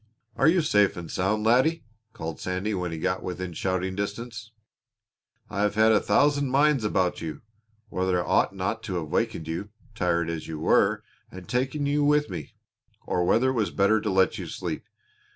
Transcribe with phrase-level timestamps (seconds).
[0.35, 4.51] "Are you safe and sound, laddie?" called Sandy when he got within shouting distance.
[5.47, 7.43] "I have had a thousand minds about you
[7.89, 12.03] whether I ought not to have waked you, tired as you were, and taken you
[12.03, 12.55] with me;
[13.05, 14.87] or whether it was better to let you sleep.